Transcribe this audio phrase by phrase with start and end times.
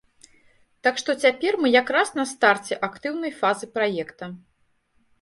[0.87, 4.35] Так што цяпер мы якраз на старце актыўнай фазы праекта.